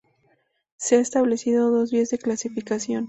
[0.79, 2.99] Se han establecido dos vías de clasificación.